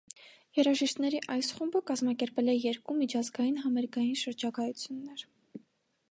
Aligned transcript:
Երաժիշտների 0.59 1.17
այս 1.33 1.49
խումբը 1.57 1.81
կազմակերպել 1.89 2.49
է 2.53 2.55
երկու 2.57 2.95
միջազգային 3.01 3.59
համերգային 3.65 4.17
շրջագայություններ 4.23 5.27